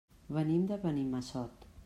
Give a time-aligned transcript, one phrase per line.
[0.37, 1.71] Venim de Benimassot.